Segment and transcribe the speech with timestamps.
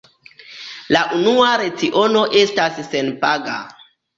[0.95, 3.63] La unua leciono estas senpaga.